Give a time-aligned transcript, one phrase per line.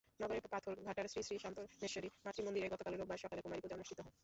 [0.19, 4.15] নগরের পাথরঘাটার শ্রীশ্রী শান্তনেশ্বরী মাতৃমন্দিরে গতকাল রোববার সকালে কুমারী পূজা অনুষ্ঠিত হয়।